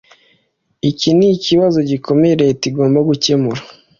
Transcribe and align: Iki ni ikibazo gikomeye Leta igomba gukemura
Iki 0.89 1.09
ni 1.17 1.27
ikibazo 1.37 1.77
gikomeye 1.89 2.33
Leta 2.43 2.63
igomba 2.71 2.99
gukemura 3.09 3.61